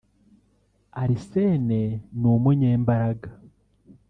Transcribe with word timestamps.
Arsène 1.03 1.79
ni 2.17 2.25
umunyembaraga 2.35 3.29